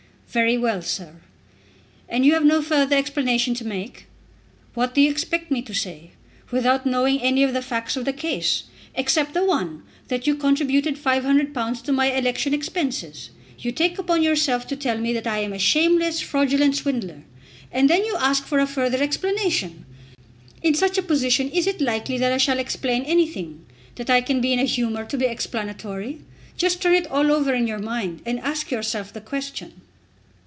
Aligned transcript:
"Very 0.33 0.57
well, 0.57 0.81
sir." 0.81 1.15
"And 2.07 2.25
you 2.25 2.33
have 2.35 2.45
no 2.45 2.61
further 2.61 2.95
explanation 2.95 3.53
to 3.55 3.65
make?" 3.67 4.05
"What 4.73 4.95
do 4.95 5.01
you 5.01 5.11
expect 5.11 5.51
me 5.51 5.61
to 5.63 5.73
say? 5.73 6.11
Without 6.51 6.85
knowing 6.85 7.19
any 7.19 7.43
of 7.43 7.51
the 7.53 7.61
facts 7.61 7.97
of 7.97 8.05
the 8.05 8.13
case, 8.13 8.63
except 8.95 9.33
the 9.33 9.43
one, 9.43 9.83
that 10.07 10.25
you 10.25 10.35
contributed 10.35 10.95
£500 10.95 11.81
to 11.83 11.91
my 11.91 12.05
election 12.13 12.53
expenses, 12.53 13.31
you 13.59 13.73
take 13.73 13.97
upon 13.99 14.23
yourself 14.23 14.65
to 14.67 14.77
tell 14.77 14.97
me 14.97 15.11
that 15.11 15.27
I 15.27 15.39
am 15.39 15.51
a 15.51 15.59
shameless, 15.59 16.21
fraudulent 16.21 16.77
swindler. 16.77 17.23
And 17.69 17.89
then 17.89 18.05
you 18.05 18.15
ask 18.17 18.45
for 18.45 18.59
a 18.59 18.65
further 18.65 19.03
explanation! 19.03 19.85
In 20.63 20.75
such 20.75 20.97
a 20.97 21.01
position 21.03 21.49
is 21.49 21.67
it 21.67 21.81
likely 21.81 22.17
that 22.19 22.31
I 22.31 22.37
shall 22.37 22.59
explain 22.59 23.03
anything; 23.03 23.65
that 23.95 24.09
I 24.09 24.21
can 24.21 24.39
be 24.39 24.53
in 24.53 24.59
a 24.59 24.63
humour 24.63 25.03
to 25.07 25.17
be 25.17 25.25
explanatory? 25.25 26.21
Just 26.55 26.81
turn 26.81 26.93
it 26.93 27.11
all 27.11 27.33
over 27.33 27.53
in 27.53 27.67
your 27.67 27.79
mind, 27.79 28.21
and 28.25 28.39
ask 28.39 28.71
yourself 28.71 29.11
the 29.11 29.19
question." 29.19 29.81